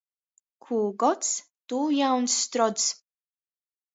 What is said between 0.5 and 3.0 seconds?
Kū gods, tū jauns strods.